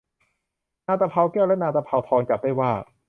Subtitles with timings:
[0.85, 2.71] นางตะเภาแก้วและนางตะเภาทองจับได้ว่า